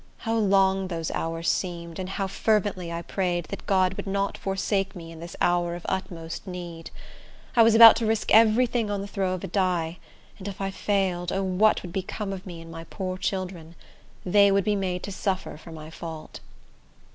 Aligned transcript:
How 0.17 0.35
long 0.35 0.87
those 0.87 1.11
hours 1.11 1.47
seemed, 1.47 1.99
and 1.99 2.09
how 2.09 2.25
fervently 2.25 2.91
I 2.91 3.03
prayed 3.03 3.45
that 3.49 3.67
God 3.67 3.93
would 3.93 4.07
not 4.07 4.35
forsake 4.35 4.95
me 4.95 5.11
in 5.11 5.19
this 5.19 5.35
hour 5.39 5.75
of 5.75 5.85
utmost 5.87 6.47
need! 6.47 6.89
I 7.55 7.61
was 7.61 7.75
about 7.75 7.95
to 7.97 8.07
risk 8.07 8.31
every 8.33 8.65
thing 8.65 8.89
on 8.89 9.01
the 9.01 9.07
throw 9.07 9.33
of 9.35 9.43
a 9.43 9.47
die; 9.47 9.99
and 10.39 10.47
if 10.47 10.59
I 10.59 10.71
failed, 10.71 11.31
O 11.31 11.43
what 11.43 11.83
would 11.83 11.93
become 11.93 12.33
of 12.33 12.47
me 12.47 12.61
and 12.63 12.71
my 12.71 12.85
poor 12.85 13.15
children? 13.15 13.75
They 14.25 14.51
would 14.51 14.63
be 14.63 14.75
made 14.75 15.03
to 15.03 15.11
suffer 15.11 15.55
for 15.55 15.71
my 15.71 15.91
fault. 15.91 16.39